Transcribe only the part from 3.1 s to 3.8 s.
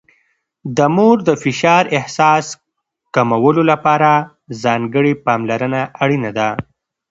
کمولو